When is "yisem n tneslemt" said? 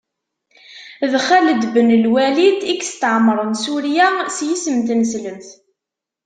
4.47-5.47